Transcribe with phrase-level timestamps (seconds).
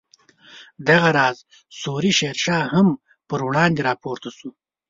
[0.87, 1.37] دغه راز
[1.79, 2.87] سوري شیر شاه هم
[3.27, 4.49] پر وړاندې راپورته شو.